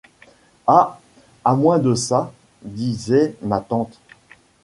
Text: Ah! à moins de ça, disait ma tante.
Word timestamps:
Ah! 0.65 0.99
à 1.45 1.53
moins 1.53 1.77
de 1.77 1.93
ça, 1.93 2.31
disait 2.63 3.35
ma 3.43 3.59
tante. 3.61 3.99